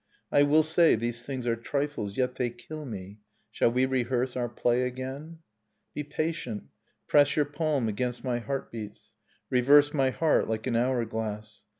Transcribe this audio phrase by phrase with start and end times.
[0.31, 3.19] I will say: these thing are trifles, yet they kill me.
[3.51, 5.37] Shall we rehearse our play again?
[5.93, 6.63] Be patient,
[7.07, 9.11] press your palm against my heartbeats.
[9.51, 11.61] Reverse my heart like an hour glass.